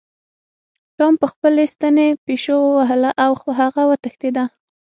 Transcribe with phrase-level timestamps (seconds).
[0.97, 4.43] ټام په خپلې ستنې پیشو ووهله او هغه وتښتیده.